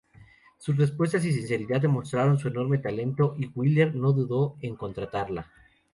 [0.57, 5.51] Sus respuestas y sinceridad demostraron su enorme talento y Wyler no dudó en contratarla.